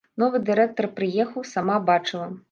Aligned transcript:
Новы 0.21 0.39
дырэктар 0.47 0.87
прыехаў, 0.97 1.45
сама 1.53 1.75
бачыла. 1.91 2.27